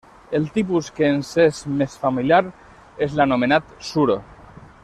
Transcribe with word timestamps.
El 0.37 0.45
tipus 0.53 0.87
que 0.99 1.09
ens 1.15 1.29
és 1.43 1.59
més 1.81 1.99
familiar 2.05 2.41
és 3.09 3.15
l'anomenat 3.21 3.73
suro. 3.93 4.21